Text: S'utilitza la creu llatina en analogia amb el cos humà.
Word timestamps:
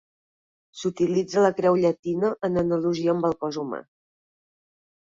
S'utilitza 0.79 1.43
la 1.47 1.51
creu 1.59 1.79
llatina 1.85 2.33
en 2.51 2.59
analogia 2.65 3.15
amb 3.17 3.31
el 3.33 3.39
cos 3.47 3.63
humà. 3.67 3.87